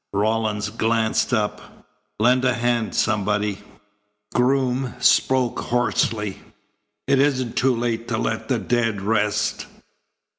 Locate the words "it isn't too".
7.05-7.75